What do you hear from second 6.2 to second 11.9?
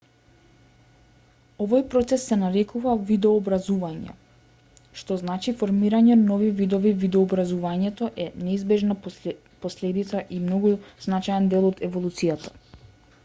нови видови видообразувањето е неизбежна последица и многу значаен дел од